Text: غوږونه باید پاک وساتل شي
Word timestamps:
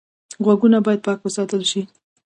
غوږونه 0.43 0.77
باید 0.85 1.01
پاک 1.05 1.19
وساتل 1.23 1.61
شي 1.71 1.81